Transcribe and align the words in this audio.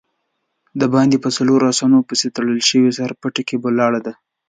د 0.79 0.81
باندی 0.93 1.17
په 1.21 1.29
څلورو 1.35 1.69
آسونو 1.71 1.97
پسې 2.09 2.27
تړل 2.35 2.59
شوې 2.69 2.91
سر 2.97 3.11
پټې 3.21 3.43
بګۍ 3.51 3.57
ولاړه 3.63 3.99
وه. 4.03 4.13